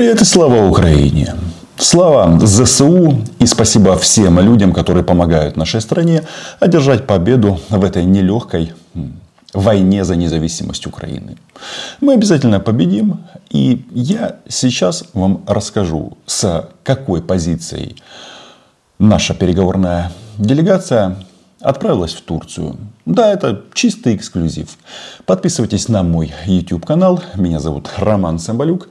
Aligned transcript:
Привет 0.00 0.22
и 0.22 0.24
слава 0.24 0.66
Украине! 0.66 1.34
Слава 1.76 2.40
ЗСУ 2.40 3.18
и 3.38 3.44
спасибо 3.44 3.98
всем 3.98 4.40
людям, 4.40 4.72
которые 4.72 5.04
помогают 5.04 5.58
нашей 5.58 5.82
стране 5.82 6.22
одержать 6.58 7.06
победу 7.06 7.60
в 7.68 7.84
этой 7.84 8.04
нелегкой 8.04 8.72
войне 9.52 10.06
за 10.06 10.16
независимость 10.16 10.86
Украины. 10.86 11.36
Мы 12.00 12.14
обязательно 12.14 12.60
победим. 12.60 13.26
И 13.50 13.84
я 13.90 14.36
сейчас 14.48 15.04
вам 15.12 15.44
расскажу, 15.46 16.16
с 16.24 16.70
какой 16.82 17.20
позицией 17.20 17.96
наша 18.98 19.34
переговорная 19.34 20.12
делегация 20.38 21.16
отправилась 21.60 22.14
в 22.14 22.22
Турцию. 22.22 22.78
Да, 23.04 23.30
это 23.30 23.64
чистый 23.74 24.16
эксклюзив. 24.16 24.78
Подписывайтесь 25.26 25.88
на 25.88 26.02
мой 26.02 26.32
YouTube 26.46 26.86
канал. 26.86 27.22
Меня 27.34 27.60
зовут 27.60 27.90
Роман 27.98 28.38
Самбалюк. 28.38 28.88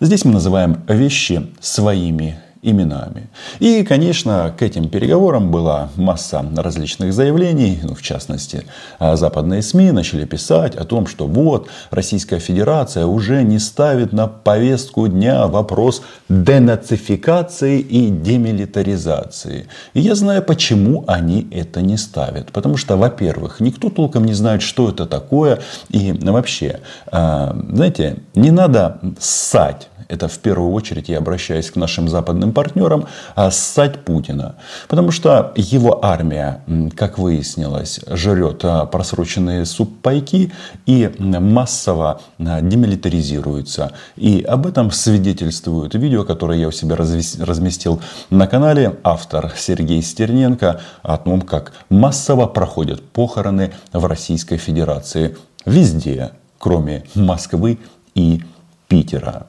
Здесь 0.00 0.24
мы 0.24 0.32
называем 0.32 0.82
вещи 0.88 1.46
своими 1.60 2.38
именами. 2.62 3.30
И, 3.58 3.82
конечно, 3.84 4.54
к 4.56 4.62
этим 4.62 4.88
переговорам 4.88 5.50
была 5.50 5.88
масса 5.96 6.44
различных 6.56 7.12
заявлений. 7.14 7.80
Ну, 7.82 7.94
в 7.94 8.02
частности, 8.02 8.64
а, 8.98 9.16
западные 9.16 9.62
СМИ 9.62 9.92
начали 9.92 10.26
писать 10.26 10.76
о 10.76 10.84
том, 10.84 11.06
что 11.06 11.26
вот 11.26 11.68
Российская 11.90 12.38
Федерация 12.38 13.06
уже 13.06 13.42
не 13.42 13.58
ставит 13.58 14.12
на 14.12 14.26
повестку 14.26 15.08
дня 15.08 15.46
вопрос 15.46 16.02
денацификации 16.28 17.80
и 17.80 18.10
демилитаризации. 18.10 19.66
И 19.94 20.00
я 20.00 20.14
знаю, 20.14 20.42
почему 20.42 21.04
они 21.06 21.48
это 21.50 21.80
не 21.80 21.96
ставят. 21.96 22.52
Потому 22.52 22.76
что, 22.76 22.96
во-первых, 22.96 23.60
никто 23.60 23.88
толком 23.88 24.26
не 24.26 24.34
знает, 24.34 24.60
что 24.60 24.90
это 24.90 25.06
такое. 25.06 25.60
И 25.88 26.12
вообще, 26.12 26.80
а, 27.10 27.56
знаете, 27.70 28.18
не 28.34 28.50
надо 28.50 29.00
ссать 29.18 29.89
это 30.10 30.26
в 30.26 30.38
первую 30.38 30.72
очередь 30.72 31.08
я 31.08 31.18
обращаюсь 31.18 31.70
к 31.70 31.76
нашим 31.76 32.08
западным 32.08 32.52
партнерам, 32.52 33.06
а 33.36 33.50
ссать 33.50 34.04
Путина. 34.04 34.56
Потому 34.88 35.12
что 35.12 35.52
его 35.54 36.04
армия, 36.04 36.62
как 36.96 37.18
выяснилось, 37.18 38.00
жрет 38.08 38.64
а, 38.64 38.86
просроченные 38.86 39.64
субпайки 39.64 40.52
и 40.84 41.10
массово 41.18 42.20
а, 42.38 42.60
демилитаризируется. 42.60 43.92
И 44.16 44.42
об 44.42 44.66
этом 44.66 44.90
свидетельствует 44.90 45.94
видео, 45.94 46.24
которое 46.24 46.58
я 46.58 46.68
у 46.68 46.72
себя 46.72 46.96
разместил 46.96 48.02
на 48.30 48.48
канале. 48.48 48.96
Автор 49.04 49.52
Сергей 49.56 50.02
Стерненко 50.02 50.80
о 51.02 51.18
том, 51.18 51.40
как 51.40 51.72
массово 51.88 52.46
проходят 52.46 53.00
похороны 53.02 53.72
в 53.92 54.04
Российской 54.04 54.56
Федерации. 54.56 55.36
Везде, 55.64 56.32
кроме 56.58 57.04
Москвы 57.14 57.78
и 58.16 58.42
Питера 58.88 59.46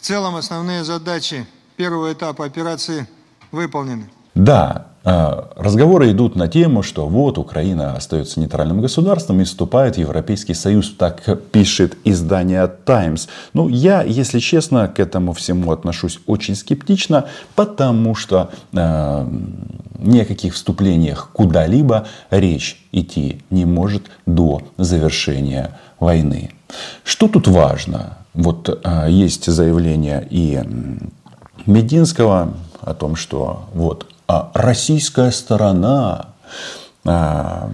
целом 0.00 0.36
основные 0.36 0.84
задачи 0.84 1.46
первого 1.76 2.12
этапа 2.12 2.44
операции 2.44 3.06
выполнены. 3.52 4.10
Да, 4.34 4.86
а, 5.08 5.50
разговоры 5.54 6.10
идут 6.10 6.34
на 6.34 6.48
тему, 6.48 6.82
что 6.82 7.06
вот 7.06 7.38
Украина 7.38 7.94
остается 7.94 8.40
нейтральным 8.40 8.80
государством 8.80 9.40
и 9.40 9.44
вступает 9.44 9.94
в 9.94 9.98
Европейский 9.98 10.52
Союз, 10.52 10.92
так 10.98 11.22
пишет 11.52 11.96
издание 12.02 12.66
Times. 12.66 13.28
Ну, 13.52 13.68
я, 13.68 14.02
если 14.02 14.40
честно, 14.40 14.88
к 14.88 14.98
этому 14.98 15.32
всему 15.32 15.70
отношусь 15.70 16.18
очень 16.26 16.56
скептично, 16.56 17.26
потому 17.54 18.16
что 18.16 18.50
э, 18.72 19.28
ни 20.00 20.18
о 20.18 20.24
каких 20.24 20.54
вступлениях 20.54 21.30
куда-либо 21.32 22.08
речь 22.30 22.84
идти 22.90 23.42
не 23.48 23.64
может 23.64 24.10
до 24.26 24.62
завершения 24.76 25.78
войны. 26.00 26.50
Что 27.04 27.28
тут 27.28 27.46
важно? 27.46 28.18
Вот 28.36 28.80
а, 28.84 29.08
есть 29.08 29.46
заявление 29.46 30.26
и 30.30 30.62
Мединского 31.64 32.52
о 32.82 32.94
том, 32.94 33.16
что 33.16 33.64
вот 33.72 34.06
а 34.28 34.50
российская 34.54 35.30
сторона 35.30 36.26
а, 37.04 37.70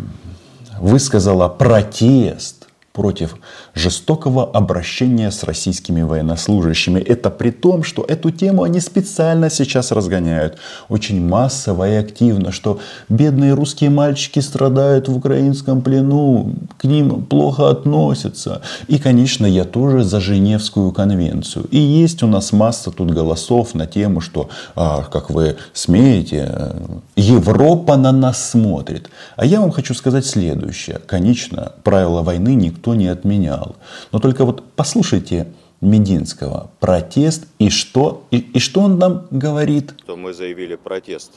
высказала 0.79 1.49
протест 1.49 2.62
против 2.93 3.37
жестокого 3.75 4.45
обращения 4.45 5.31
с 5.31 5.43
российскими 5.45 6.03
военнослужащими. 6.03 7.01
Это 7.01 7.31
при 7.31 7.51
том, 7.51 7.85
что 7.85 8.05
эту 8.07 8.31
тему 8.31 8.65
они 8.65 8.81
специально 8.81 9.49
сейчас 9.51 9.93
разгоняют 9.93 10.59
очень 10.89 11.27
массово 11.27 11.91
и 11.91 11.95
активно, 11.95 12.53
что 12.53 12.81
бедные 13.09 13.55
русские 13.55 13.91
мальчики 13.91 14.41
страдают 14.41 15.09
в 15.09 15.17
украинском 15.17 15.81
плену, 15.81 16.53
к 16.77 16.85
ним 16.85 17.25
плохо 17.25 17.71
относятся. 17.71 18.61
И, 18.89 18.99
конечно, 18.99 19.47
я 19.47 19.65
тоже 19.65 20.05
за 20.05 20.21
Женевскую 20.21 20.93
конвенцию. 20.93 21.67
И 21.71 21.79
есть 21.79 22.23
у 22.23 22.27
нас 22.27 22.53
масса 22.53 22.91
тут 22.91 23.11
голосов 23.11 23.75
на 23.75 23.87
тему, 23.87 24.21
что, 24.21 24.51
а, 24.75 25.05
как 25.05 25.31
вы 25.31 25.57
смеете, 25.73 26.73
Европа 27.17 27.97
на 27.97 28.13
нас 28.13 28.51
смотрит. 28.51 29.09
А 29.37 29.47
я 29.47 29.61
вам 29.61 29.71
хочу 29.71 29.95
сказать 29.95 30.27
следующее. 30.27 31.01
Конечно, 31.07 31.73
правила 31.83 32.23
войны 32.23 32.55
никто 32.55 32.82
никто 32.83 32.95
не 32.97 33.07
отменял. 33.07 33.77
Но 34.11 34.19
только 34.19 34.45
вот 34.45 34.65
послушайте 34.75 35.53
Мединского. 35.81 36.71
Протест 36.81 37.47
и 37.61 37.71
что? 37.71 38.27
И, 38.33 38.39
и 38.39 38.59
что 38.59 38.81
он 38.81 38.99
нам 38.99 39.29
говорит? 39.31 39.95
То 40.05 40.17
мы 40.17 40.33
заявили 40.33 40.75
протест 40.75 41.33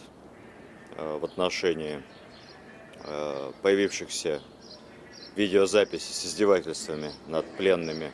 э, 0.97 1.19
в 1.21 1.23
отношении 1.23 2.01
э, 3.03 3.51
появившихся 3.61 4.41
видеозаписей 5.35 6.13
с 6.13 6.25
издевательствами 6.25 7.11
над 7.27 7.45
пленными 7.57 8.11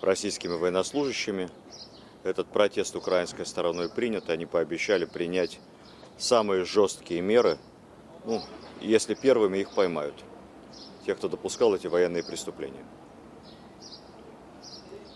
российскими 0.00 0.52
военнослужащими. 0.52 1.48
Этот 2.22 2.46
протест 2.46 2.94
украинской 2.94 3.44
стороной 3.44 3.88
принят. 3.88 4.30
Они 4.30 4.46
пообещали 4.46 5.04
принять 5.04 5.58
самые 6.16 6.64
жесткие 6.64 7.22
меры, 7.22 7.58
ну, 8.24 8.40
если 8.80 9.14
первыми 9.14 9.58
их 9.58 9.70
поймают 9.74 10.14
тех, 11.06 11.16
кто 11.16 11.28
допускал 11.28 11.74
эти 11.74 11.86
военные 11.86 12.22
преступления. 12.22 12.84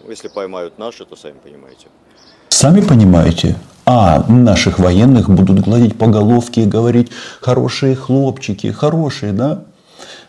Ну, 0.03 0.11
если 0.11 0.29
поймают 0.29 0.79
наши, 0.79 1.05
то 1.05 1.17
сами 1.17 1.39
понимаете. 1.43 1.89
Сами 2.49 2.81
понимаете, 2.81 3.57
а 3.85 4.25
наших 4.31 4.79
военных 4.79 5.29
будут 5.29 5.61
гладить 5.61 5.99
по 5.99 6.07
головке 6.07 6.63
и 6.63 6.67
говорить, 6.67 7.11
хорошие 7.41 7.95
хлопчики, 7.95 8.73
хорошие, 8.73 9.33
да? 9.33 9.65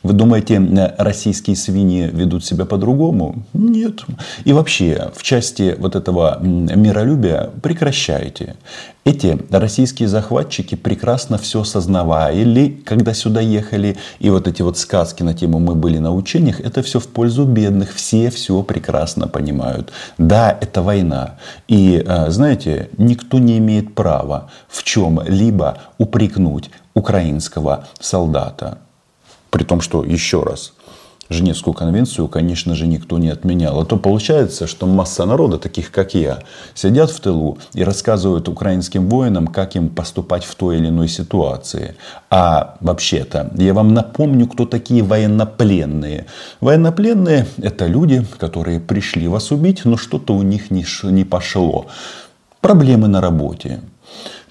Вы 0.07 0.13
думаете, 0.13 0.93
российские 0.97 1.57
свиньи 1.57 2.09
ведут 2.09 2.45
себя 2.45 2.63
по-другому? 2.63 3.43
Нет. 3.51 4.05
И 4.45 4.53
вообще, 4.53 5.11
в 5.13 5.21
части 5.21 5.75
вот 5.77 5.97
этого 5.97 6.39
миролюбия 6.41 7.49
прекращайте. 7.61 8.55
Эти 9.03 9.37
российские 9.49 10.07
захватчики 10.07 10.75
прекрасно 10.75 11.37
все 11.37 11.65
сознавали, 11.65 12.81
когда 12.85 13.13
сюда 13.13 13.41
ехали. 13.41 13.97
И 14.19 14.29
вот 14.29 14.47
эти 14.47 14.61
вот 14.61 14.77
сказки 14.77 15.23
на 15.23 15.33
тему 15.33 15.59
«мы 15.59 15.75
были 15.75 15.97
на 15.97 16.13
учениях», 16.13 16.61
это 16.61 16.81
все 16.83 17.01
в 17.01 17.09
пользу 17.09 17.43
бедных. 17.43 17.93
Все 17.93 18.29
все 18.29 18.63
прекрасно 18.63 19.27
понимают. 19.27 19.91
Да, 20.17 20.57
это 20.61 20.81
война. 20.81 21.35
И, 21.67 22.01
э, 22.05 22.31
знаете, 22.31 22.89
никто 22.97 23.39
не 23.39 23.57
имеет 23.57 23.93
права 23.93 24.49
в 24.69 24.83
чем-либо 24.83 25.79
упрекнуть 25.97 26.69
украинского 26.93 27.87
солдата. 27.99 28.77
При 29.57 29.63
том, 29.63 29.81
что, 29.81 30.03
еще 30.03 30.43
раз, 30.43 30.73
Женевскую 31.29 31.73
конвенцию, 31.73 32.27
конечно 32.27 32.75
же, 32.75 32.85
никто 32.85 33.17
не 33.17 33.29
отменял. 33.29 33.81
А 33.81 33.85
то 33.85 33.97
получается, 33.97 34.67
что 34.67 34.85
масса 34.85 35.25
народа, 35.25 35.57
таких 35.57 35.89
как 35.91 36.13
я, 36.13 36.43
сидят 36.75 37.09
в 37.09 37.19
тылу 37.19 37.57
и 37.73 37.83
рассказывают 37.83 38.47
украинским 38.47 39.09
воинам, 39.09 39.47
как 39.47 39.75
им 39.75 39.89
поступать 39.89 40.45
в 40.45 40.53
той 40.53 40.77
или 40.77 40.89
иной 40.89 41.07
ситуации. 41.07 41.95
А 42.29 42.75
вообще-то, 42.81 43.51
я 43.57 43.73
вам 43.73 43.95
напомню, 43.95 44.45
кто 44.47 44.67
такие 44.67 45.01
военнопленные. 45.01 46.27
Военнопленные– 46.61 47.47
это 47.57 47.87
люди, 47.87 48.23
которые 48.37 48.79
пришли 48.79 49.27
вас 49.27 49.49
убить, 49.51 49.85
но 49.85 49.97
что-то 49.97 50.35
у 50.35 50.43
них 50.43 50.69
не 50.69 51.23
пошло. 51.23 51.87
Проблемы 52.61 53.07
на 53.07 53.21
работе, 53.21 53.79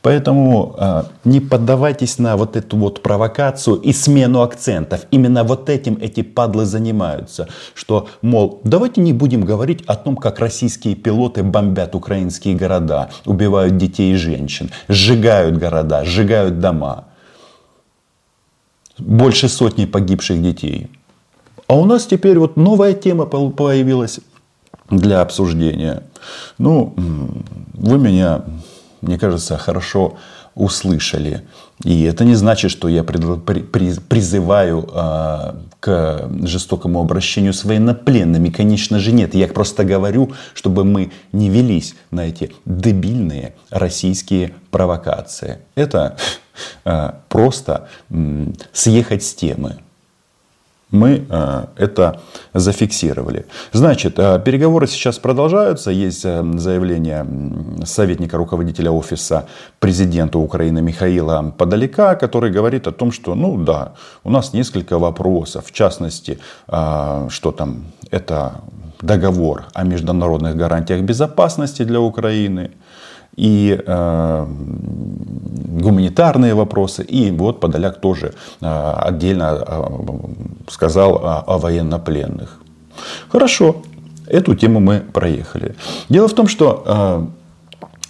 Поэтому 0.07 0.77
э, 0.79 1.03
не 1.25 1.41
поддавайтесь 1.41 2.21
на 2.21 2.37
вот 2.37 2.55
эту 2.55 2.77
вот 2.77 3.03
провокацию 3.03 3.75
и 3.75 3.93
смену 3.93 4.43
акцентов. 4.43 5.01
Именно 5.11 5.43
вот 5.43 5.69
этим 5.69 5.99
эти 6.01 6.23
падлы 6.23 6.65
занимаются. 6.65 7.49
Что, 7.75 8.07
мол, 8.23 8.61
давайте 8.63 9.01
не 9.01 9.13
будем 9.13 9.41
говорить 9.41 9.83
о 9.89 9.97
том, 9.97 10.17
как 10.17 10.39
российские 10.39 10.95
пилоты 10.95 11.43
бомбят 11.43 11.97
украинские 11.97 12.55
города, 12.55 13.11
убивают 13.25 13.79
детей 13.79 14.13
и 14.13 14.17
женщин, 14.17 14.71
сжигают 14.87 15.57
города, 15.57 16.05
сжигают 16.05 16.61
дома. 16.61 17.07
Больше 18.99 19.49
сотни 19.49 19.87
погибших 19.87 20.41
детей. 20.41 20.89
А 21.67 21.75
у 21.75 21.85
нас 21.85 22.07
теперь 22.07 22.39
вот 22.39 22.57
новая 22.57 22.93
тема 22.93 23.27
появилась 23.27 24.21
для 24.89 25.21
обсуждения. 25.21 26.05
Ну, 26.59 26.95
вы 27.75 27.99
меня 27.99 28.45
мне 29.01 29.19
кажется, 29.19 29.57
хорошо 29.59 30.17
услышали. 30.55 31.43
И 31.85 32.05
это 32.05 32.25
не 32.25 32.35
значит, 32.35 32.71
что 32.71 32.89
я 32.89 33.05
призываю 33.05 34.89
а, 34.93 35.57
к 35.81 36.31
жестокому 36.43 37.01
обращению 37.01 37.53
с 37.53 37.65
военнопленными. 37.65 38.49
Конечно 38.49 38.99
же 38.99 39.13
нет. 39.13 39.35
Я 39.35 39.49
просто 39.49 39.85
говорю, 39.85 40.33
чтобы 40.55 40.85
мы 40.85 41.13
не 41.33 41.51
велись 41.51 41.95
на 42.11 42.23
эти 42.23 42.53
дебильные 42.65 43.55
российские 43.71 44.55
провокации. 44.71 45.59
Это 45.75 46.17
а, 46.85 47.21
просто 47.29 47.89
съехать 48.73 49.23
с 49.23 49.35
темы 49.35 49.77
мы 50.91 51.27
э, 51.29 51.67
это 51.77 52.21
зафиксировали. 52.55 53.47
Значит, 53.73 54.19
э, 54.19 54.41
переговоры 54.45 54.87
сейчас 54.87 55.19
продолжаются. 55.19 55.91
Есть 55.91 56.25
э, 56.25 56.45
заявление 56.59 57.27
советника 57.85 58.37
руководителя 58.37 58.91
офиса 58.91 59.47
президента 59.81 60.39
Украины 60.39 60.83
Михаила 60.83 61.55
Подалека, 61.59 62.15
который 62.15 62.53
говорит 62.53 62.87
о 62.87 62.93
том, 62.93 63.11
что, 63.11 63.35
ну 63.35 63.57
да, 63.57 63.93
у 64.25 64.31
нас 64.31 64.53
несколько 64.53 64.99
вопросов. 64.99 65.67
В 65.67 65.73
частности, 65.73 66.39
что 66.67 67.53
там, 67.57 67.87
это 68.11 68.61
договор 69.03 69.65
о 69.75 69.85
международных 69.85 70.57
гарантиях 70.57 71.03
безопасности 71.03 71.85
для 71.85 72.01
Украины 72.01 72.71
и 73.37 73.79
э, 73.87 74.47
гуманитарные 75.83 76.55
вопросы. 76.55 77.03
И 77.05 77.31
вот 77.31 77.61
Подоляк 77.61 78.01
тоже 78.01 78.35
э, 78.61 78.93
отдельно 79.07 79.65
э, 79.67 79.85
сказал 80.69 81.17
о, 81.17 81.45
о 81.47 81.59
военнопленных. 81.59 82.61
Хорошо, 83.29 83.83
эту 84.27 84.55
тему 84.55 84.81
мы 84.81 85.01
проехали. 85.01 85.75
Дело 86.09 86.29
в 86.29 86.35
том, 86.35 86.49
что 86.49 86.83
э, 86.87 87.27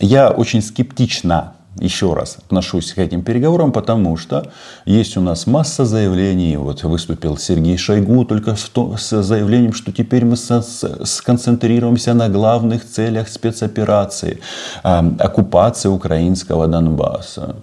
я 0.01 0.31
очень 0.31 0.63
скептично 0.63 1.56
еще 1.81 2.15
раз 2.15 2.39
отношусь 2.39 2.93
к 2.95 2.99
этим 2.99 3.23
переговорам, 3.23 3.73
потому 3.73 4.17
что 4.17 4.51
есть 4.85 5.17
у 5.17 5.21
нас 5.21 5.47
масса 5.47 5.85
заявлений. 5.85 6.57
Вот 6.57 6.83
выступил 6.85 7.37
Сергей 7.37 7.77
Шойгу 7.77 8.25
только 8.25 8.57
с 8.57 9.23
заявлением, 9.23 9.73
что 9.73 9.93
теперь 9.93 10.25
мы 10.25 10.37
сконцентрируемся 10.37 12.15
на 12.15 12.29
главных 12.29 12.89
целях 12.89 13.29
спецоперации, 13.29 14.41
оккупации 14.83 15.89
украинского 15.89 16.67
Донбасса. 16.67 17.57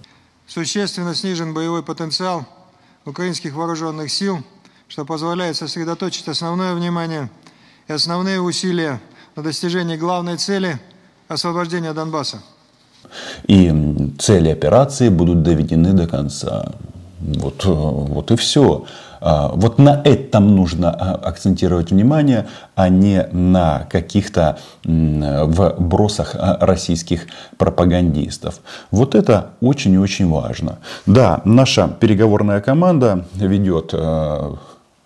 Существенно 0.46 1.14
снижен 1.14 1.54
боевой 1.54 1.82
потенциал 1.82 2.46
украинских 3.04 3.54
вооруженных 3.54 4.10
сил, 4.10 4.38
что 4.88 5.04
позволяет 5.04 5.56
сосредоточить 5.56 6.28
основное 6.28 6.74
внимание 6.74 7.30
и 7.88 7.92
основные 7.92 8.40
усилия 8.40 9.00
на 9.36 9.42
достижении 9.42 9.96
главной 9.96 10.36
цели– 10.36 10.78
освобождения 11.28 11.92
Донбасса– 11.92 12.42
и 13.46 13.72
цели 14.18 14.50
операции 14.50 15.08
будут 15.08 15.42
доведены 15.42 15.92
до 15.92 16.06
конца. 16.06 16.72
Вот, 17.20 17.64
э, 17.64 17.70
вот 17.70 18.30
и 18.30 18.36
все. 18.36 18.84
А, 19.24 19.48
вот 19.54 19.78
на 19.78 20.02
этом 20.04 20.54
нужно 20.54 20.90
а, 20.90 21.14
акцентировать 21.14 21.90
внимание, 21.90 22.46
а 22.74 22.90
не 22.90 23.26
на 23.32 23.86
каких-то 23.90 24.58
вбросах 24.84 26.36
а, 26.38 26.58
российских 26.60 27.26
пропагандистов. 27.56 28.60
Вот 28.90 29.14
это 29.14 29.52
очень 29.62 29.94
и 29.94 29.98
очень 29.98 30.28
важно. 30.28 30.78
Да, 31.06 31.40
наша 31.44 31.88
переговорная 31.88 32.60
команда 32.60 33.24
ведет 33.34 33.90
э, 33.94 34.54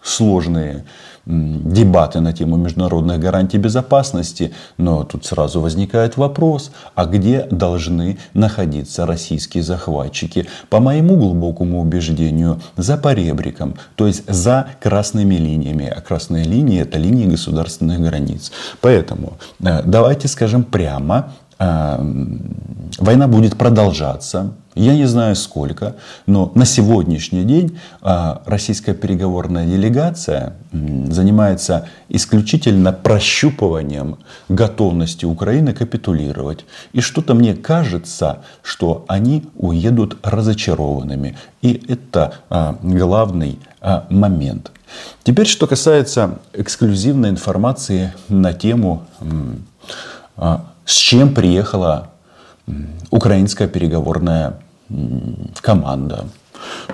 сложные 0.02 0.84
дебаты 1.28 2.20
на 2.20 2.32
тему 2.32 2.56
международных 2.56 3.20
гарантий 3.20 3.58
безопасности, 3.58 4.52
но 4.78 5.04
тут 5.04 5.26
сразу 5.26 5.60
возникает 5.60 6.16
вопрос, 6.16 6.72
а 6.94 7.04
где 7.04 7.46
должны 7.50 8.18
находиться 8.32 9.04
российские 9.06 9.62
захватчики? 9.62 10.46
По 10.70 10.80
моему 10.80 11.16
глубокому 11.16 11.80
убеждению, 11.80 12.60
за 12.76 12.96
поребриком, 12.96 13.74
то 13.94 14.06
есть 14.06 14.24
за 14.26 14.68
красными 14.80 15.34
линиями. 15.34 15.92
А 15.94 16.00
красные 16.00 16.44
линии 16.44 16.80
это 16.80 16.98
линии 16.98 17.26
государственных 17.26 18.00
границ. 18.00 18.50
Поэтому 18.80 19.34
э, 19.60 19.82
давайте 19.84 20.28
скажем 20.28 20.64
прямо, 20.64 21.32
война 21.58 23.28
будет 23.28 23.56
продолжаться, 23.56 24.52
я 24.78 24.94
не 24.94 25.06
знаю 25.06 25.34
сколько, 25.34 25.96
но 26.26 26.52
на 26.54 26.64
сегодняшний 26.64 27.42
день 27.42 27.78
а, 28.00 28.42
российская 28.46 28.94
переговорная 28.94 29.66
делегация 29.66 30.54
занимается 30.70 31.88
исключительно 32.08 32.92
прощупыванием 32.92 34.18
готовности 34.48 35.24
Украины 35.24 35.72
капитулировать. 35.74 36.64
И 36.92 37.00
что-то 37.00 37.34
мне 37.34 37.54
кажется, 37.54 38.44
что 38.62 39.04
они 39.08 39.46
уедут 39.56 40.16
разочарованными. 40.22 41.36
И 41.60 41.82
это 41.88 42.34
а, 42.48 42.78
главный 42.80 43.58
а, 43.80 44.06
момент. 44.10 44.70
Теперь, 45.24 45.48
что 45.48 45.66
касается 45.66 46.38
эксклюзивной 46.52 47.30
информации 47.30 48.14
на 48.28 48.52
тему, 48.52 49.06
с 50.88 50.94
чем 50.94 51.34
приехала 51.34 52.08
украинская 53.10 53.68
переговорная 53.68 54.58
команда. 55.60 56.24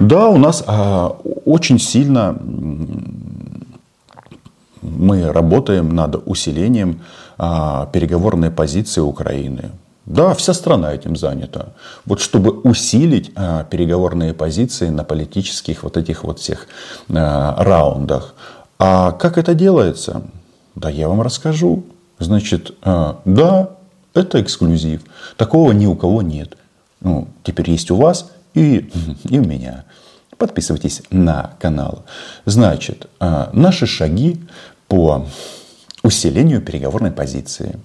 Да, 0.01 0.29
у 0.29 0.37
нас 0.37 0.65
а, 0.67 1.17
очень 1.45 1.79
сильно 1.79 2.37
мы 4.83 5.33
работаем 5.33 5.95
над 5.95 6.23
усилением 6.27 7.03
а, 7.39 7.87
переговорной 7.87 8.51
позиции 8.51 9.01
Украины. 9.01 9.71
Да, 10.07 10.35
вся 10.35 10.55
страна 10.55 10.93
этим 10.93 11.15
занята. 11.15 11.69
Вот 12.05 12.21
чтобы 12.21 12.51
усилить 12.51 13.31
а, 13.37 13.63
переговорные 13.63 14.35
позиции 14.35 14.89
на 14.89 15.05
политических 15.05 15.85
вот 15.85 15.97
этих 15.97 16.25
вот 16.25 16.41
всех 16.41 16.67
а, 17.09 17.63
раундах. 17.63 18.35
А 18.81 19.13
как 19.13 19.39
это 19.39 19.55
делается? 19.55 20.23
Да, 20.75 20.91
я 20.91 21.09
вам 21.09 21.23
расскажу. 21.23 21.85
Значит, 22.19 22.73
а, 22.83 23.21
да, 23.25 23.71
это 24.15 24.41
эксклюзив. 24.41 25.03
Такого 25.37 25.73
ни 25.73 25.87
у 25.87 25.95
кого 25.97 26.23
нет 26.23 26.57
ну, 27.05 27.29
теперь 27.45 27.71
есть 27.71 27.91
у 27.91 27.97
вас 27.97 28.33
и, 28.55 28.91
и 29.29 29.39
у 29.39 29.45
меня. 29.45 29.85
Подписывайтесь 30.37 31.03
на 31.11 31.53
канал. 31.61 32.05
Значит, 32.45 33.07
а, 33.21 33.51
наши 33.53 33.87
шаги 33.87 34.41
по 34.89 35.27
усилению 36.03 36.61
переговорной 36.61 37.13
позиции. 37.13 37.79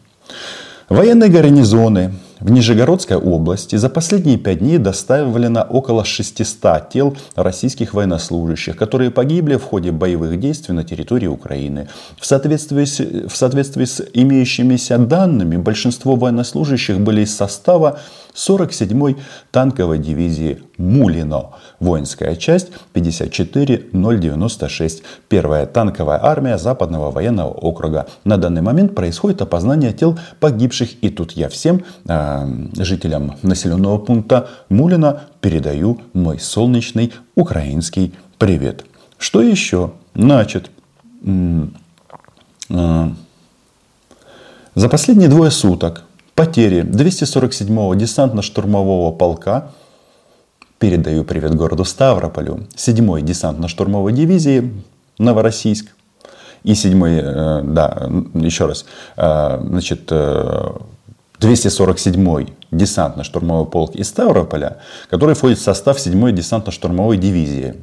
Военные 0.88 1.30
гарнизоны 1.30 2.16
в 2.40 2.52
Нижегородской 2.52 3.18
области 3.18 3.76
за 3.76 3.90
последние 3.90 4.38
пять 4.38 4.60
дней 4.60 4.78
доставлено 4.78 5.66
около 5.70 6.06
600 6.06 6.90
тел 6.90 7.18
российских 7.36 7.94
военнослужащих, 7.94 8.78
которые 8.78 9.12
погибли 9.12 9.56
в 9.56 9.64
ходе 9.64 9.92
боевых 9.92 10.40
действий 10.40 10.74
на 10.74 10.84
территории 10.84 11.28
Украины. 11.28 11.88
В 12.18 12.26
соответствии 12.26 12.86
с, 12.86 13.00
в 13.00 13.36
соответствии 13.36 13.86
с 13.86 14.04
имеющимися 14.14 14.98
данными, 14.98 15.58
большинство 15.58 16.16
военнослужащих 16.16 17.00
были 17.00 17.22
из 17.22 17.36
состава 17.36 18.00
47-й 18.36 19.18
танковой 19.52 19.98
дивизии 19.98 20.60
Мулино, 20.78 21.50
воинская 21.80 22.36
часть 22.36 22.68
54096, 22.94 25.04
первая 25.28 25.66
танковая 25.66 26.24
армия 26.24 26.58
Западного 26.58 27.12
военного 27.12 27.50
округа. 27.50 28.08
На 28.24 28.38
данный 28.38 28.62
момент 28.62 28.96
происходит 28.96 29.42
опознание 29.42 29.92
тел 29.92 30.18
погибших, 30.40 31.04
и 31.04 31.10
тут 31.10 31.34
я 31.34 31.50
всем 31.50 31.84
э, 32.08 32.29
жителям 32.78 33.36
населенного 33.42 33.98
пункта 33.98 34.50
Мулино 34.70 35.24
передаю 35.42 36.02
мой 36.14 36.40
солнечный 36.40 37.14
украинский 37.36 38.14
привет. 38.38 38.86
Что 39.18 39.42
еще? 39.42 39.92
Значит, 40.16 40.72
э, 41.26 43.10
за 44.76 44.90
последние 44.90 45.30
двое 45.30 45.52
суток 45.52 46.04
Потери 46.36 46.84
247-го 46.84 47.94
десантно-штурмового 47.96 49.12
полка. 49.12 49.72
Передаю 50.78 51.26
привет 51.26 51.54
городу 51.54 51.84
Ставрополю. 51.84 52.66
7-й 52.78 53.22
десантно-штурмовой 53.24 54.14
дивизии 54.14 54.72
Новороссийск. 55.18 55.88
И 56.64 56.72
7-й, 56.72 57.20
э, 57.22 57.62
да, 57.64 58.10
еще 58.36 58.68
раз, 58.68 58.86
э, 59.18 59.60
значит, 59.62 60.10
247-й 61.40 62.44
э, 62.44 62.48
десантно-штурмовой 62.72 63.70
полк 63.70 63.96
из 63.96 64.08
Ставрополя, 64.10 64.78
который 65.10 65.36
входит 65.36 65.60
в 65.60 65.64
состав 65.64 65.98
7-й 65.98 66.34
десантно-штурмовой 66.34 67.18
дивизии, 67.18 67.76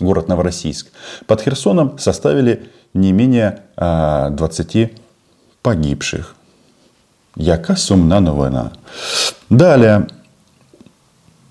город 0.00 0.28
Новороссийск. 0.28 0.88
Под 1.26 1.40
Херсоном 1.40 1.98
составили 1.98 2.68
не 2.94 3.12
менее 3.12 3.62
20 3.76 4.92
погибших. 5.62 6.34
Яка 7.36 7.76
сумна 7.76 8.20
новина. 8.20 8.72
Далее. 9.50 10.08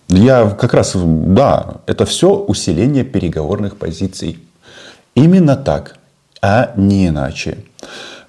Я 0.09 0.49
как 0.49 0.73
раз, 0.73 0.93
да, 0.95 1.75
это 1.85 2.05
все 2.05 2.33
усиление 2.33 3.03
переговорных 3.03 3.77
позиций. 3.77 4.39
Именно 5.15 5.55
так, 5.57 5.97
а 6.41 6.71
не 6.77 7.07
иначе. 7.07 7.57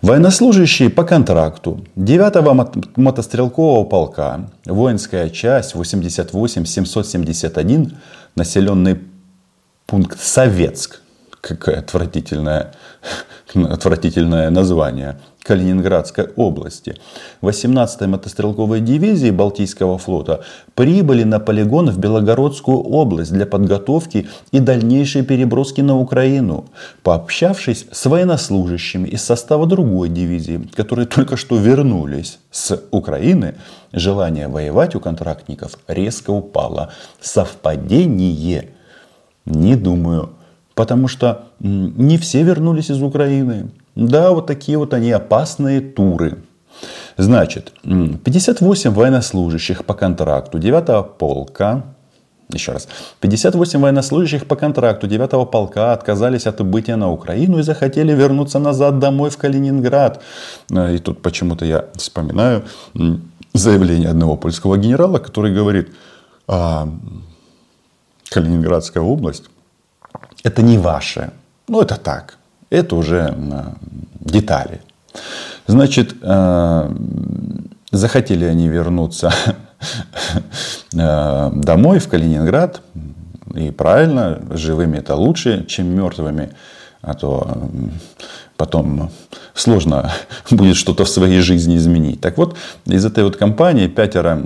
Военнослужащие 0.02 0.90
по 0.90 1.02
контракту 1.02 1.84
9-го 1.96 2.70
мотострелкового 2.94 3.84
полка, 3.84 4.48
воинская 4.64 5.28
часть 5.28 5.74
88-771, 5.74 7.96
населенный 8.36 9.00
пункт 9.86 10.20
Советск. 10.20 11.00
Какое 11.40 11.80
отвратительное, 11.80 12.74
отвратительное 13.54 14.50
название. 14.50 15.18
Калининградской 15.48 16.26
области. 16.36 16.96
18-й 17.40 18.06
мотострелковой 18.06 18.80
дивизии 18.80 19.30
Балтийского 19.30 19.96
флота 19.96 20.44
прибыли 20.74 21.24
на 21.24 21.40
полигон 21.40 21.88
в 21.88 21.98
Белогородскую 21.98 22.76
область 22.76 23.32
для 23.32 23.46
подготовки 23.46 24.28
и 24.52 24.58
дальнейшей 24.60 25.22
переброски 25.22 25.80
на 25.80 25.96
Украину. 25.96 26.66
Пообщавшись 27.02 27.86
с 27.90 28.04
военнослужащими 28.04 29.08
из 29.08 29.22
состава 29.22 29.66
другой 29.66 30.10
дивизии, 30.10 30.68
которые 30.76 31.06
только 31.06 31.38
что 31.38 31.56
вернулись 31.56 32.40
с 32.50 32.78
Украины, 32.90 33.54
желание 33.90 34.48
воевать 34.48 34.94
у 34.96 35.00
контрактников 35.00 35.78
резко 35.88 36.30
упало. 36.30 36.92
Совпадение? 37.22 38.68
Не 39.46 39.76
думаю. 39.76 40.28
Потому 40.74 41.08
что 41.08 41.46
не 41.58 42.18
все 42.18 42.42
вернулись 42.42 42.90
из 42.90 43.02
Украины. 43.02 43.70
Да, 43.98 44.30
вот 44.30 44.46
такие 44.46 44.78
вот 44.78 44.94
они 44.94 45.10
опасные 45.10 45.80
туры. 45.80 46.38
Значит, 47.16 47.72
58 47.82 48.92
военнослужащих 48.92 49.84
по 49.84 49.94
контракту 49.94 50.60
9 50.60 51.18
полка, 51.18 51.82
еще 52.52 52.72
раз, 52.72 52.86
58 53.18 53.80
военнослужащих 53.80 54.46
по 54.46 54.54
контракту 54.54 55.08
9 55.08 55.50
полка 55.50 55.92
отказались 55.92 56.46
от 56.46 56.60
убытия 56.60 56.94
на 56.94 57.10
Украину 57.10 57.58
и 57.58 57.62
захотели 57.62 58.12
вернуться 58.12 58.60
назад 58.60 59.00
домой 59.00 59.30
в 59.30 59.36
Калининград. 59.36 60.22
Э, 60.70 60.94
и 60.94 60.98
тут 60.98 61.20
почему-то 61.20 61.64
я 61.64 61.86
вспоминаю 61.96 62.62
заявление 63.52 64.10
одного 64.10 64.36
польского 64.36 64.76
генерала, 64.76 65.18
который 65.18 65.52
говорит, 65.52 65.88
а, 66.46 66.88
Калининградская 68.30 69.02
область 69.02 69.50
это 70.44 70.62
не 70.62 70.78
ваше. 70.78 71.32
Ну, 71.66 71.80
это 71.80 71.96
так. 71.96 72.37
Это 72.70 72.96
уже 72.96 73.34
детали. 74.20 74.80
Значит, 75.66 76.14
э, 76.22 76.90
захотели 77.90 78.44
они 78.44 78.68
вернуться 78.68 79.32
э, 80.94 81.50
домой, 81.54 81.98
в 81.98 82.08
Калининград. 82.08 82.82
И 83.54 83.70
правильно, 83.70 84.40
живыми 84.50 84.98
это 84.98 85.14
лучше, 85.14 85.64
чем 85.66 85.88
мертвыми. 85.88 86.50
А 87.00 87.14
то 87.14 87.68
потом 88.58 89.10
сложно 89.54 90.12
будет 90.50 90.76
что-то 90.76 91.04
в 91.04 91.08
своей 91.08 91.40
жизни 91.40 91.76
изменить. 91.76 92.20
Так 92.20 92.36
вот, 92.36 92.56
из 92.84 93.06
этой 93.06 93.24
вот 93.24 93.36
компании 93.36 93.86
пятеро 93.86 94.42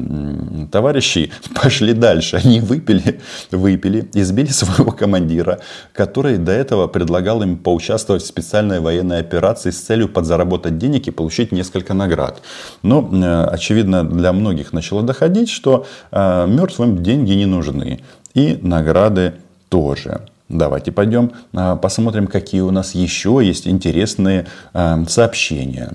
товарищей 0.71 1.33
пошли 1.63 1.95
дальше. 1.95 2.37
Они 2.37 2.61
выпили, 2.61 3.21
выпили, 3.51 4.09
избили 4.15 4.47
своего 4.53 4.93
командира, 4.93 5.59
который 5.93 6.37
до 6.37 6.53
этого 6.53 6.87
предлагал 6.87 7.43
им 7.43 7.57
поучаствовать 7.57 8.23
в 8.23 8.27
специальной 8.27 8.81
военной 8.81 9.19
операции 9.19 9.71
с 9.71 9.81
целью 9.81 10.09
подзаработать 10.09 10.79
денег 10.79 11.09
и 11.09 11.11
получить 11.11 11.51
несколько 11.51 11.95
наград. 11.95 12.43
Но, 12.83 13.09
э, 13.13 13.45
очевидно, 13.47 14.05
для 14.05 14.33
многих 14.33 14.73
начало 14.73 15.03
доходить, 15.03 15.49
что 15.49 15.87
э, 16.13 16.47
мертвым 16.47 17.03
деньги 17.03 17.33
не 17.33 17.47
нужны. 17.47 18.01
И 18.35 18.59
награды 18.63 19.35
тоже. 19.69 20.21
Давайте 20.53 20.93
пойдем 20.93 21.33
а, 21.55 21.77
посмотрим, 21.77 22.27
какие 22.27 22.61
у 22.61 22.71
нас 22.71 22.95
еще 22.95 23.41
есть 23.43 23.67
интересные 23.67 24.47
а, 24.75 25.03
сообщения. 25.09 25.91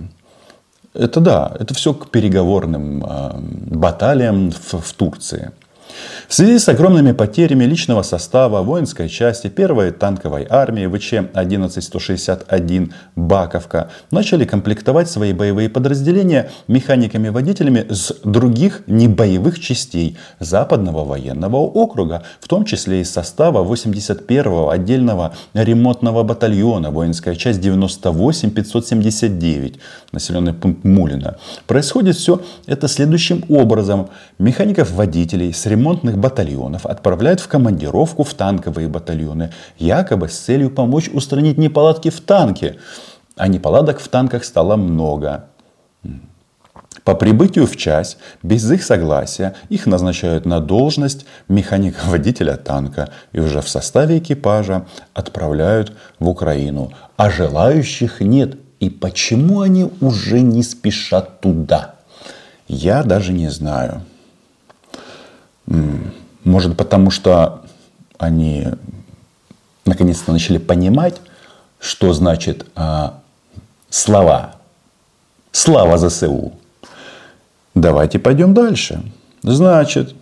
Это 0.95 1.19
да, 1.19 1.55
это 1.59 1.75
все 1.75 1.93
к 1.93 2.09
переговорным 2.09 3.03
а, 3.07 3.39
баталиям 3.39 4.51
в, 4.51 4.81
в 4.81 4.93
Турции. 4.93 5.51
В 6.27 6.33
связи 6.33 6.59
с 6.59 6.67
огромными 6.67 7.13
потерями 7.13 7.63
личного 7.63 8.01
состава 8.01 8.61
воинской 8.61 9.07
части 9.07 9.47
1-й 9.47 9.91
танковой 9.91 10.45
армии 10.49 10.85
ВЧ-11161 10.85 12.91
«Баковка» 13.15 13.89
начали 14.11 14.43
комплектовать 14.45 15.09
свои 15.09 15.31
боевые 15.31 15.69
подразделения 15.69 16.51
механиками-водителями 16.67 17.85
с 17.89 18.13
других 18.23 18.81
небоевых 18.87 19.59
частей 19.59 20.17
Западного 20.39 21.05
военного 21.05 21.57
округа, 21.57 22.23
в 22.41 22.47
том 22.47 22.65
числе 22.65 23.01
из 23.01 23.09
состава 23.09 23.63
81-го 23.63 24.69
отдельного 24.69 25.33
ремонтного 25.53 26.23
батальона 26.23 26.91
воинская 26.91 27.35
часть 27.35 27.61
98579, 27.61 29.79
населенный 30.11 30.53
пункт 30.53 30.83
Мулина. 30.83 31.37
Происходит 31.67 32.17
все 32.17 32.41
это 32.65 32.87
следующим 32.87 33.43
образом. 33.49 34.09
Механиков-водителей 34.39 35.53
с 35.53 35.67
ремонтных 35.87 36.17
батальонов 36.17 36.85
отправляют 36.85 37.39
в 37.39 37.47
командировку 37.47 38.23
в 38.23 38.33
танковые 38.33 38.87
батальоны, 38.87 39.51
якобы 39.77 40.27
с 40.27 40.37
целью 40.37 40.69
помочь 40.69 41.09
устранить 41.13 41.57
неполадки 41.57 42.09
в 42.09 42.19
танке. 42.19 42.75
А 43.37 43.47
неполадок 43.47 43.99
в 43.99 44.07
танках 44.07 44.43
стало 44.43 44.75
много. 44.75 45.45
По 47.03 47.15
прибытию 47.15 47.67
в 47.67 47.77
часть, 47.77 48.17
без 48.43 48.69
их 48.69 48.83
согласия, 48.83 49.55
их 49.69 49.85
назначают 49.85 50.45
на 50.45 50.59
должность 50.59 51.25
механика-водителя 51.47 52.57
танка 52.57 53.09
и 53.31 53.39
уже 53.39 53.61
в 53.61 53.69
составе 53.69 54.17
экипажа 54.17 54.85
отправляют 55.13 55.93
в 56.19 56.27
Украину. 56.27 56.91
А 57.15 57.29
желающих 57.29 58.19
нет. 58.19 58.57
И 58.81 58.89
почему 58.89 59.61
они 59.61 59.89
уже 60.01 60.41
не 60.41 60.63
спешат 60.63 61.39
туда? 61.39 61.95
Я 62.67 63.03
даже 63.03 63.31
не 63.31 63.49
знаю. 63.49 64.01
Может, 66.43 66.77
потому 66.77 67.11
что 67.11 67.63
они 68.17 68.67
наконец-то 69.85 70.31
начали 70.31 70.57
понимать, 70.57 71.15
что 71.79 72.13
значит 72.13 72.65
а, 72.75 73.19
слова. 73.89 74.55
Слава 75.51 75.97
ЗСУ. 75.97 76.53
Давайте 77.75 78.19
пойдем 78.19 78.53
дальше. 78.53 79.01
Значит, 79.43 80.15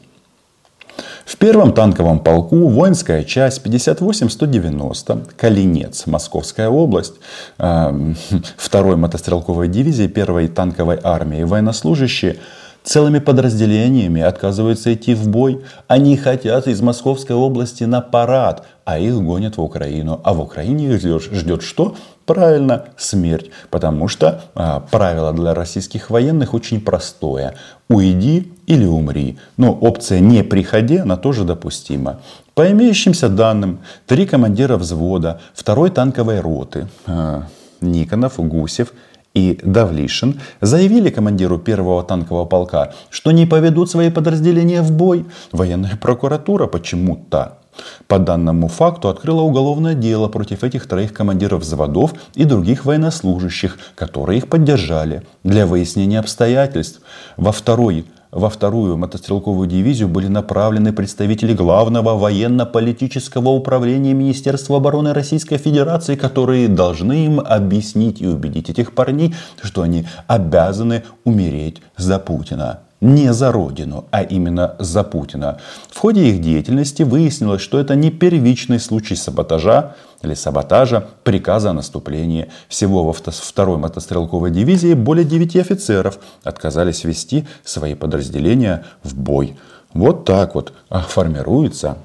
в 1.25 1.38
первом 1.38 1.74
танковом 1.74 2.20
полку 2.20 2.68
воинская 2.68 3.24
часть 3.24 3.66
58-190, 3.66 5.34
Калинец, 5.36 6.06
Московская 6.06 6.70
область, 6.70 7.14
а, 7.58 7.96
второй 8.58 8.96
мотострелковой 8.96 9.68
дивизии 9.68 10.08
первой 10.08 10.48
танковой 10.48 11.00
армии 11.02 11.44
военнослужащие 11.44 12.38
целыми 12.86 13.20
подразделениями 13.20 14.22
отказываются 14.22 14.94
идти 14.94 15.13
в 15.15 15.27
бой. 15.27 15.63
Они 15.88 16.15
хотят 16.15 16.68
из 16.68 16.82
Московской 16.82 17.36
области 17.36 17.84
на 17.84 18.00
парад, 18.00 18.63
а 18.86 19.00
их 19.00 19.15
гонят 19.22 19.58
в 19.58 19.62
Украину. 19.62 20.22
А 20.24 20.34
в 20.34 20.39
Украине 20.39 20.94
их 20.94 21.01
ждет, 21.01 21.63
что? 21.63 21.96
Правильно, 22.25 22.86
смерть. 22.98 23.50
Потому 23.70 24.08
что 24.08 24.44
а, 24.56 24.80
правило 24.80 25.34
для 25.34 25.54
российских 25.54 26.10
военных 26.10 26.54
очень 26.54 26.80
простое. 26.80 27.56
Уйди 27.89 28.54
или 28.68 28.86
умри. 28.86 29.38
Но 29.58 29.74
опция 29.74 30.20
«не 30.20 30.44
приходи» 30.44 30.98
она 30.98 31.18
тоже 31.18 31.44
допустима. 31.44 32.22
По 32.54 32.72
имеющимся 32.72 33.30
данным, 33.30 33.80
три 34.08 34.25
командира 34.25 34.77
взвода 34.77 35.42
второй 35.54 35.89
танковой 35.89 36.39
роты 36.39 36.88
а, 37.06 37.44
Никонов, 37.82 38.36
Гусев 38.38 38.94
и 39.36 39.60
Давлишин 39.62 40.39
заявили 40.62 41.12
командиру 41.12 41.60
первого 41.60 42.04
танкового 42.04 42.46
полка, 42.46 42.94
что 43.12 43.32
не 43.32 43.46
поведут 43.46 43.92
свои 43.92 44.10
подразделения 44.10 44.82
в 44.82 44.92
бой. 44.92 45.25
Военная 45.51 45.98
прокуратура 46.01 46.65
почему-то 46.65 47.60
по 48.08 48.20
данному 48.20 48.70
факту 48.70 49.10
открыла 49.10 49.42
уголовное 49.42 49.94
дело 49.94 50.30
против 50.30 50.63
этих 50.63 50.88
троих 50.88 51.13
командиров 51.13 51.62
взводов 51.62 52.13
и 52.34 52.46
других 52.46 52.86
военнослужащих, 52.86 53.77
которые 53.96 54.38
их 54.38 54.48
поддержали, 54.48 55.24
для 55.44 55.65
выяснения 55.65 56.20
обстоятельств. 56.20 57.01
Во 57.36 57.51
второй 57.51 58.06
во 58.36 58.50
вторую 58.50 58.98
мотострелковую 58.98 59.68
дивизию 59.68 60.10
были 60.10 60.27
направлены 60.27 60.92
представители 60.92 61.54
главного 61.54 62.18
военно-политического 62.18 63.48
управления 63.50 64.13
Министерства 64.13 64.77
обороны 64.77 65.13
Российской 65.13 65.58
Федерации, 65.58 66.15
которые 66.15 66.68
должны 66.68 67.25
им 67.25 67.39
объяснить 67.39 68.22
и 68.22 68.27
убедить 68.27 68.70
этих 68.70 68.94
парней, 68.94 69.34
что 69.63 69.84
они 69.84 70.06
обязаны 70.27 71.04
умереть 71.24 71.82
за 71.96 72.20
Путина 72.20 72.82
не 73.01 73.34
за 73.34 73.51
Родину, 73.51 74.06
а 74.12 74.24
именно 74.24 74.75
за 74.80 75.04
Путина. 75.04 75.60
В 75.92 75.98
ходе 76.00 76.30
их 76.30 76.42
деятельности 76.42 77.04
выяснилось, 77.04 77.62
что 77.62 77.80
это 77.80 77.96
не 77.96 78.10
первичный 78.10 78.80
случай 78.80 79.15
саботажа 79.15 79.96
или 80.25 80.34
саботажа 80.34 81.08
приказа 81.24 81.70
о 81.70 81.74
наступлении. 81.74 82.50
Всего 82.67 83.05
во 83.05 83.13
второй 83.13 83.77
мотострелковой 83.77 84.51
дивизии 84.51 84.94
более 84.94 85.24
9 85.24 85.55
офицеров 85.55 86.20
отказались 86.44 87.05
вести 87.05 87.48
свои 87.63 87.96
подразделения 87.96 88.86
в 89.03 89.15
бой. 89.15 89.58
Вот 89.94 90.25
так 90.25 90.55
вот 90.55 90.74
формируется 90.89 91.98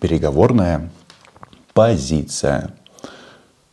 переговорная 0.00 0.90
позиция. 1.74 2.70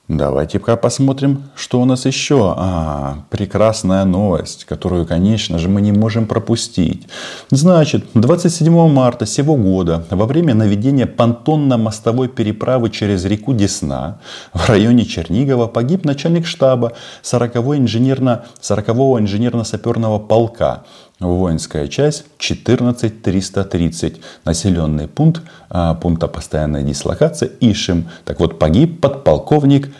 Давайте-ка 0.07 0.77
посмотрим, 0.77 1.43
что 1.53 1.81
у 1.81 1.85
нас 1.85 2.05
еще. 2.05 2.53
А, 2.55 3.25
прекрасная 3.29 4.05
новость, 4.05 4.63
которую, 4.63 5.05
конечно 5.05 5.59
же, 5.59 5.67
мы 5.67 5.81
не 5.81 5.91
можем 5.91 6.27
пропустить. 6.27 7.09
Значит, 7.51 8.05
27 8.13 8.87
марта 8.87 9.25
сего 9.25 9.57
года 9.57 10.05
во 10.09 10.25
время 10.25 10.55
наведения 10.55 11.07
понтонно-мостовой 11.07 12.29
переправы 12.29 12.89
через 12.89 13.25
реку 13.25 13.53
Десна 13.53 14.19
в 14.53 14.69
районе 14.69 15.03
Чернигова 15.03 15.67
погиб 15.67 16.05
начальник 16.05 16.45
штаба 16.45 16.93
40-го 17.21 17.75
инженерно, 17.75 18.45
40 18.61 18.87
инженерно-саперного 19.19 20.19
полка 20.19 20.85
воинская 21.19 21.87
часть 21.87 22.25
14330, 22.37 24.21
населенный 24.45 25.07
пункт 25.07 25.41
а, 25.69 25.95
пункта 25.95 26.27
постоянной 26.27 26.83
дислокации 26.83 27.51
Ишим. 27.59 28.09
Так 28.25 28.39
вот, 28.39 28.59
погиб 28.59 29.01
подполковник 29.01 29.93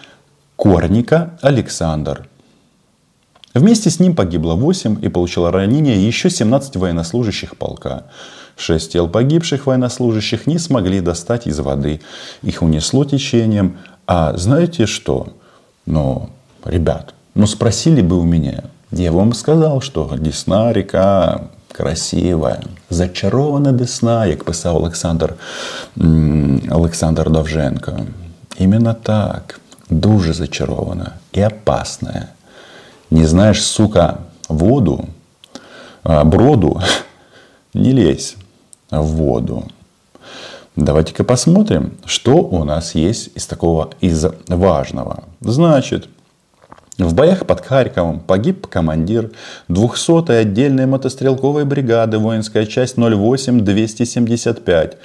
Корника 0.56 1.38
Александр. 1.42 2.28
Вместе 3.54 3.90
с 3.90 4.00
ним 4.00 4.16
погибло 4.16 4.54
8 4.54 5.04
и 5.04 5.10
получило 5.10 5.52
ранение 5.52 6.06
еще 6.06 6.30
17 6.30 6.76
военнослужащих 6.76 7.58
полка. 7.58 8.04
Шесть 8.56 8.92
тел 8.92 9.08
погибших 9.08 9.66
военнослужащих 9.66 10.46
не 10.46 10.60
смогли 10.60 11.00
достать 11.00 11.48
из 11.48 11.60
воды. 11.60 12.02
Их 12.44 12.62
унесло 12.62 13.04
течением. 13.06 13.78
А 14.06 14.36
знаете 14.38 14.86
что? 14.86 15.34
Ну, 15.86 16.30
ребят, 16.66 17.14
ну 17.34 17.48
спросили 17.48 18.02
бы 18.02 18.20
у 18.20 18.24
меня, 18.24 18.66
я 18.92 19.12
вам 19.12 19.34
сказал, 19.34 19.82
что 19.82 20.10
Десна 20.18 20.74
река 20.74 21.42
красивая, 21.72 22.62
зачарована 22.90 23.72
Десна, 23.72 24.26
як 24.26 24.44
писав 24.44 24.76
Олександр, 24.76 25.36
Олександр 26.72 27.30
Довженко. 27.30 28.00
Именно 28.60 28.94
так. 28.94 29.60
Дуже 29.90 30.34
зачарована 30.34 31.14
и 31.32 31.42
опасная. 31.42 32.30
Не 33.10 33.26
знаешь, 33.26 33.64
сука, 33.64 34.18
воду, 34.50 35.06
броду, 36.04 36.82
не 37.74 37.94
лезь 37.94 38.36
в 38.92 39.06
воду. 39.06 39.64
Давайте-ка 40.76 41.24
посмотрим, 41.24 41.92
что 42.06 42.36
у 42.36 42.64
нас 42.64 42.96
есть 42.96 43.30
из 43.36 43.46
такого, 43.46 43.90
из 44.02 44.26
важного. 44.48 45.24
Значит, 45.42 46.10
в 46.98 47.14
боях 47.14 47.46
под 47.46 47.66
Харьковом 47.66 48.20
погиб 48.20 48.68
командир 48.68 49.32
200-й 49.70 50.40
отдельной 50.40 50.86
мотострелковой 50.88 51.66
бригады 51.66 52.18
воинская 52.18 52.66
часть 52.66 52.98
08-275 52.98 54.96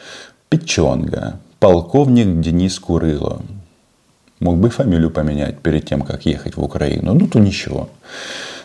Печенга, 0.48 1.36
полковник 1.60 2.40
Денис 2.40 2.78
Курыло. 2.78 3.42
Мог 4.40 4.56
бы 4.56 4.70
фамилию 4.70 5.10
поменять 5.10 5.58
перед 5.60 5.86
тем, 5.86 6.02
как 6.02 6.26
ехать 6.26 6.56
в 6.56 6.62
Украину. 6.62 7.14
Ну, 7.14 7.28
то 7.28 7.38
ничего. 7.38 7.88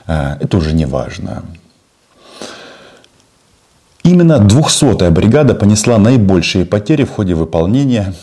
А, 0.06 0.38
это 0.40 0.58
уже 0.58 0.74
не 0.74 0.86
важно. 0.86 1.44
Именно 4.04 4.46
200-я 4.48 5.12
бригада 5.12 5.54
понесла 5.54 5.98
наибольшие 5.98 6.66
потери 6.66 7.04
в 7.04 7.12
ходе 7.12 7.36
выполнения 7.36 8.14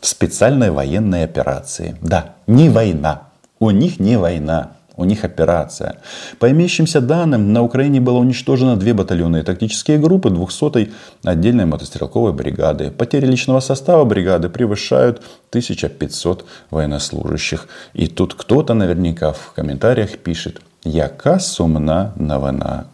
специальной 0.00 0.70
военной 0.70 1.24
операции. 1.24 1.96
Да, 2.02 2.34
не 2.46 2.68
война, 2.68 3.29
у 3.60 3.70
них 3.70 4.00
не 4.00 4.16
война, 4.16 4.72
у 4.96 5.04
них 5.04 5.24
операция. 5.24 5.98
По 6.38 6.50
имеющимся 6.50 7.00
данным, 7.00 7.52
на 7.52 7.62
Украине 7.62 8.00
было 8.00 8.18
уничтожено 8.18 8.76
две 8.76 8.94
батальонные 8.94 9.42
тактические 9.42 9.98
группы 9.98 10.30
200-й 10.30 10.92
отдельной 11.24 11.66
мотострелковой 11.66 12.32
бригады. 12.32 12.90
Потери 12.90 13.26
личного 13.26 13.60
состава 13.60 14.04
бригады 14.04 14.48
превышают 14.48 15.22
1500 15.50 16.44
военнослужащих. 16.70 17.68
И 17.92 18.08
тут 18.08 18.34
кто-то 18.34 18.74
наверняка 18.74 19.32
в 19.32 19.52
комментариях 19.54 20.18
пишет 20.18 20.60
«Яка 20.82 21.38
сумна 21.38 22.12
новина». 22.16 22.86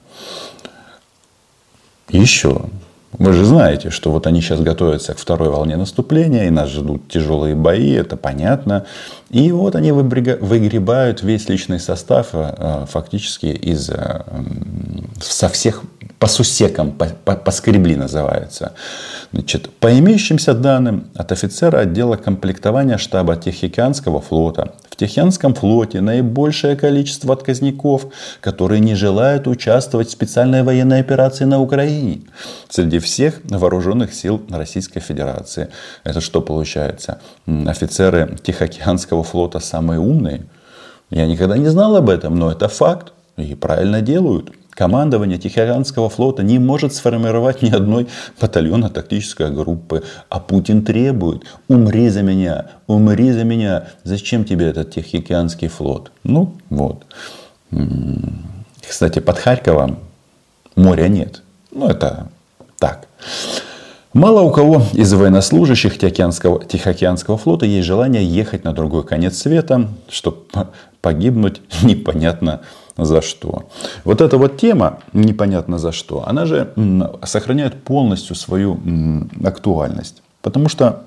Еще 2.09 2.61
вы 3.19 3.33
же 3.33 3.45
знаете, 3.45 3.91
что 3.91 4.11
вот 4.11 4.27
они 4.27 4.41
сейчас 4.41 4.61
готовятся 4.61 5.15
к 5.15 5.19
второй 5.19 5.49
волне 5.49 5.77
наступления, 5.77 6.47
и 6.47 6.51
нас 6.51 6.69
ждут 6.69 7.09
тяжелые 7.09 7.55
бои, 7.55 7.93
это 7.93 8.17
понятно. 8.17 8.85
И 9.31 9.53
вот 9.53 9.75
они 9.75 9.91
выгребают 9.93 11.23
весь 11.23 11.49
личный 11.49 11.81
состав 11.81 12.29
э, 12.33 12.85
фактически 12.89 13.47
из, 13.47 13.89
э, 13.91 14.23
со 15.21 15.49
всех 15.49 15.83
по 16.19 16.27
сусекам, 16.27 16.93
по, 16.93 17.07
по, 17.07 17.37
поскребли 17.37 17.97
называется. 17.97 18.73
Значит, 19.33 19.71
по 19.81 19.99
имеющимся 19.99 20.55
данным 20.55 21.09
от 21.15 21.33
офицера 21.33 21.81
отдела 21.81 22.17
комплектования 22.17 22.99
штаба 22.99 23.37
Тихоокеанского 23.37 24.21
флота 24.21 24.75
в 24.97 24.99
Тихоокеанском 24.99 25.53
флоте 25.53 26.01
наибольшее 26.01 26.75
количество 26.75 27.35
отказников, 27.35 28.07
которые 28.41 28.81
не 28.81 28.95
желают 28.95 29.47
участвовать 29.47 30.09
в 30.09 30.13
специальной 30.13 30.63
военной 30.63 31.01
операции 31.01 31.45
на 31.45 31.61
Украине 31.61 32.23
среди 32.71 32.99
всех 32.99 33.41
вооруженных 33.45 34.15
сил 34.15 34.41
Российской 34.49 35.01
Федерации. 35.01 35.69
Это 36.03 36.23
что 36.23 36.41
получается? 36.41 37.21
Офицеры 37.47 38.39
Тихоокеанского 38.43 39.23
флота 39.23 39.61
самые 39.61 40.01
умные? 40.01 40.47
Я 41.11 41.27
никогда 41.27 41.59
не 41.59 41.69
знал 41.69 41.97
об 41.97 42.09
этом, 42.09 42.37
но 42.39 42.51
это 42.51 42.69
факт. 42.69 43.13
И 43.37 43.55
правильно 43.55 44.01
делают. 44.01 44.51
Командование 44.77 45.39
Тихоокеанского 45.39 46.11
флота 46.11 46.43
не 46.43 46.59
может 46.59 46.95
сформировать 46.95 47.63
ни 47.63 47.71
одной 47.71 48.09
батальона 48.39 48.91
тактической 48.91 49.51
группы. 49.51 50.05
А 50.29 50.39
Путин 50.39 50.85
требует, 50.85 51.45
умри 51.67 52.11
за 52.11 52.21
меня, 52.21 52.67
умри 52.87 53.33
за 53.33 53.45
меня. 53.45 53.89
Зачем 54.05 54.45
тебе 54.45 54.67
этот 54.67 54.91
Тихоокеанский 54.91 55.69
флот? 55.69 56.13
Ну, 56.25 56.55
вот. 56.69 57.07
Кстати, 58.87 59.21
под 59.21 59.39
Харьковом 59.39 59.99
моря 60.77 61.09
нет. 61.09 61.43
Ну, 61.73 61.89
это 61.89 62.29
так. 62.79 63.09
Мало 64.17 64.41
у 64.41 64.51
кого 64.51 64.81
из 64.95 65.13
военнослужащих 65.13 65.99
Тихоокеанского, 65.99 66.65
Тихоокеанского 66.65 67.37
флота 67.37 67.67
есть 67.67 67.87
желание 67.87 68.25
ехать 68.25 68.65
на 68.65 68.73
другой 68.73 69.05
конец 69.05 69.37
света, 69.37 69.91
чтобы 70.09 70.39
погибнуть 71.03 71.61
непонятно 71.83 72.63
за 72.97 73.21
что. 73.21 73.65
Вот 74.05 74.23
эта 74.23 74.39
вот 74.39 74.57
тема, 74.57 75.01
непонятно 75.13 75.77
за 75.77 75.93
что, 75.93 76.27
она 76.27 76.47
же 76.47 76.73
сохраняет 77.25 77.83
полностью 77.83 78.37
свою 78.37 78.81
актуальность. 79.45 80.23
Потому 80.41 80.71
что 80.71 81.03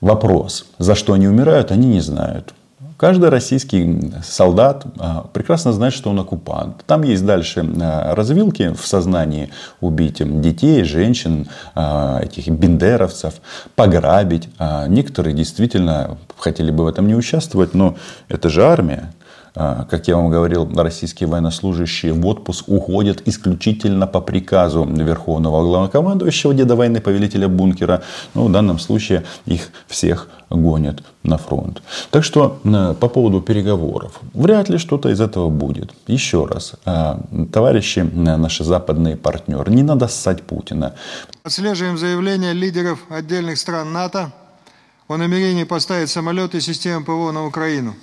вопрос, 0.00 0.64
за 0.78 0.94
что 0.94 1.12
они 1.12 1.28
умирают, 1.28 1.70
они 1.70 1.86
не 1.86 2.00
знают. 2.00 2.54
Каждый 2.96 3.28
российский 3.28 4.12
солдат 4.24 4.86
а, 4.98 5.26
прекрасно 5.32 5.72
знает, 5.72 5.92
что 5.92 6.08
он 6.08 6.18
оккупант. 6.18 6.82
Там 6.86 7.02
есть 7.02 7.26
дальше 7.26 7.62
а, 7.80 8.14
развилки 8.14 8.72
в 8.74 8.86
сознании 8.86 9.50
убить 9.82 10.22
детей, 10.40 10.82
женщин, 10.82 11.46
а, 11.74 12.20
этих 12.22 12.48
бендеровцев, 12.48 13.34
пограбить. 13.74 14.48
Некоторые 14.88 15.34
действительно 15.34 16.16
хотели 16.38 16.70
бы 16.70 16.84
в 16.84 16.86
этом 16.86 17.06
не 17.06 17.14
участвовать, 17.14 17.74
но 17.74 17.96
это 18.28 18.48
же 18.48 18.64
армия. 18.64 19.12
А, 19.58 19.86
как 19.90 20.06
я 20.06 20.16
вам 20.16 20.28
говорил, 20.28 20.70
российские 20.76 21.28
военнослужащие 21.28 22.12
в 22.12 22.26
отпуск 22.26 22.68
уходят 22.68 23.22
исключительно 23.26 24.06
по 24.06 24.20
приказу 24.20 24.84
Верховного 24.84 25.62
Главнокомандующего, 25.62 26.52
деда 26.52 26.76
войны, 26.76 27.00
повелителя 27.00 27.48
бункера. 27.48 28.02
Ну, 28.34 28.48
в 28.48 28.52
данном 28.52 28.78
случае 28.78 29.24
их 29.46 29.70
всех 29.86 30.28
гонят 30.50 31.02
на 31.22 31.38
фронт. 31.38 31.82
Так 32.10 32.22
что 32.22 32.60
э, 32.64 32.94
по 33.00 33.08
поводу 33.08 33.40
переговоров. 33.40 34.20
Вряд 34.34 34.68
ли 34.68 34.76
что-то 34.76 35.08
из 35.08 35.20
этого 35.20 35.48
будет. 35.48 35.94
Еще 36.06 36.44
раз, 36.44 36.74
э, 36.84 37.16
товарищи, 37.50 38.00
э, 38.00 38.36
наши 38.36 38.62
западные 38.62 39.16
партнеры, 39.16 39.72
не 39.72 39.82
надо 39.82 40.06
ссать 40.06 40.42
Путина. 40.42 40.94
Отслеживаем 41.42 41.96
заявления 41.96 42.52
лидеров 42.52 42.98
отдельных 43.08 43.56
стран 43.56 43.92
НАТО 43.92 44.32
о 45.08 45.16
намерении 45.16 45.64
поставить 45.64 46.10
самолеты 46.10 46.58
и 46.58 46.60
системы 46.60 47.04
ПВО 47.04 47.32
на 47.32 47.46
Украину. 47.46 47.94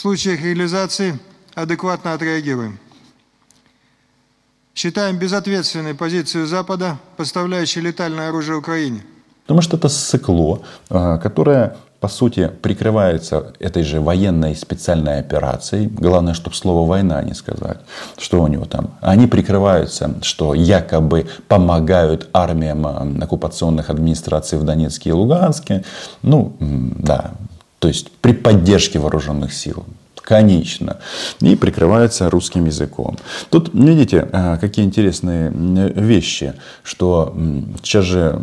В 0.00 0.02
случаях 0.02 0.40
реализации 0.40 1.18
адекватно 1.54 2.14
отреагируем. 2.14 2.78
Считаем 4.74 5.18
безответственной 5.18 5.94
позицию 5.94 6.46
Запада, 6.46 6.96
поставляющей 7.18 7.82
летальное 7.82 8.30
оружие 8.30 8.56
Украине. 8.56 9.02
Потому 9.42 9.60
что 9.60 9.76
это 9.76 9.90
сыкло, 9.90 10.62
а, 10.88 11.18
которое 11.18 11.76
по 12.00 12.08
сути, 12.08 12.50
прикрывается 12.62 13.52
этой 13.58 13.82
же 13.82 14.00
военной 14.00 14.56
специальной 14.56 15.20
операцией. 15.20 15.88
Главное, 15.88 16.32
чтобы 16.32 16.56
слово 16.56 16.88
«война» 16.88 17.22
не 17.22 17.34
сказать. 17.34 17.80
Что 18.16 18.42
у 18.42 18.46
него 18.46 18.64
там? 18.64 18.94
Они 19.02 19.26
прикрываются, 19.26 20.14
что 20.22 20.54
якобы 20.54 21.26
помогают 21.46 22.30
армиям 22.32 22.86
а, 22.86 23.06
оккупационных 23.20 23.90
администраций 23.90 24.56
в 24.56 24.64
Донецке 24.64 25.10
и 25.10 25.12
Луганске. 25.12 25.84
Ну, 26.22 26.56
да, 26.58 27.32
то 27.80 27.88
есть 27.88 28.10
при 28.20 28.32
поддержке 28.32 29.00
вооруженных 29.00 29.52
сил. 29.52 29.84
Конечно. 30.14 30.98
И 31.40 31.56
прикрывается 31.56 32.30
русским 32.30 32.66
языком. 32.66 33.16
Тут, 33.48 33.70
видите, 33.74 34.28
а, 34.32 34.58
какие 34.58 34.84
интересные 34.84 35.50
вещи, 35.50 36.54
что 36.84 37.34
сейчас 37.82 38.04
же 38.04 38.40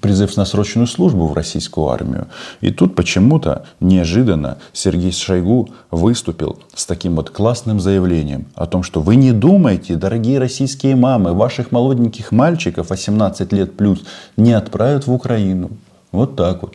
призыв 0.00 0.36
на 0.36 0.44
срочную 0.44 0.86
службу 0.86 1.26
в 1.26 1.32
российскую 1.32 1.88
армию. 1.88 2.26
И 2.60 2.70
тут 2.70 2.94
почему-то 2.94 3.64
неожиданно 3.80 4.58
Сергей 4.72 5.12
Шойгу 5.12 5.70
выступил 5.90 6.58
с 6.74 6.84
таким 6.84 7.16
вот 7.16 7.30
классным 7.30 7.80
заявлением 7.80 8.46
о 8.54 8.66
том, 8.66 8.82
что 8.82 9.00
вы 9.00 9.16
не 9.16 9.32
думайте, 9.32 9.94
дорогие 9.96 10.38
российские 10.38 10.94
мамы, 10.96 11.32
ваших 11.32 11.72
молоденьких 11.72 12.32
мальчиков 12.32 12.90
18 12.90 13.52
лет 13.52 13.76
плюс 13.76 14.00
не 14.36 14.52
отправят 14.52 15.06
в 15.06 15.12
Украину. 15.12 15.70
Вот 16.12 16.36
так 16.36 16.62
вот. 16.62 16.74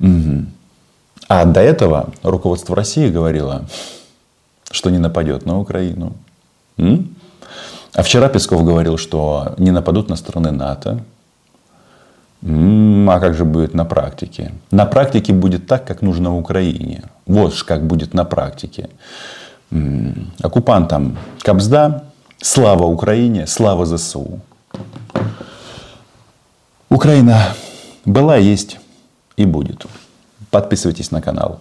Угу. 0.00 0.46
А 1.28 1.44
до 1.44 1.60
этого 1.60 2.10
руководство 2.22 2.76
России 2.76 3.10
говорило, 3.10 3.66
что 4.70 4.90
не 4.90 4.98
нападет 4.98 5.46
на 5.46 5.58
Украину. 5.58 6.12
М? 6.76 7.16
А 7.94 8.02
вчера 8.02 8.28
Песков 8.28 8.64
говорил, 8.64 8.98
что 8.98 9.54
не 9.58 9.70
нападут 9.70 10.08
на 10.08 10.16
страны 10.16 10.50
НАТО. 10.50 11.00
М-м, 12.42 13.08
а 13.08 13.18
как 13.18 13.34
же 13.34 13.44
будет 13.44 13.74
на 13.74 13.84
практике? 13.84 14.52
На 14.70 14.84
практике 14.86 15.32
будет 15.32 15.66
так, 15.66 15.86
как 15.86 16.02
нужно 16.02 16.36
Украине. 16.36 17.02
Вот 17.26 17.60
как 17.62 17.86
будет 17.86 18.14
на 18.14 18.24
практике. 18.24 18.90
М-м, 19.70 20.30
оккупантам 20.42 21.16
Кобзда, 21.42 22.04
слава 22.38 22.84
Украине, 22.84 23.46
слава 23.46 23.86
ЗСУ. 23.86 24.40
Украина 26.88 27.54
была, 28.04 28.36
есть 28.36 28.78
и 29.36 29.44
будет. 29.44 29.86
Подписывайтесь 30.50 31.10
на 31.10 31.20
канал. 31.22 31.60